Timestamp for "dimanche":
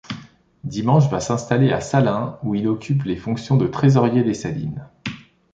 0.63-1.11